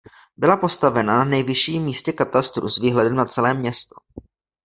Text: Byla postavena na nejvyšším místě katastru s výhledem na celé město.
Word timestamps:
Byla 0.37 0.57
postavena 0.57 1.17
na 1.17 1.23
nejvyšším 1.25 1.83
místě 1.83 2.11
katastru 2.11 2.69
s 2.69 2.79
výhledem 2.81 3.15
na 3.15 3.25
celé 3.25 3.53
město. 3.53 3.95